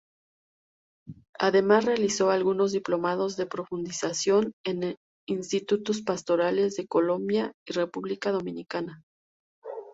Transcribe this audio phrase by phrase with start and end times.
[1.37, 4.95] Además realizó algunos diplomados de profundización en
[5.27, 9.03] Institutos Pastorales de Colombia y República Dominicana.